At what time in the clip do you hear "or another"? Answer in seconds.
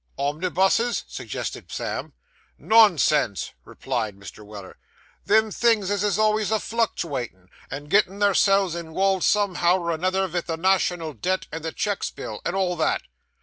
9.77-10.27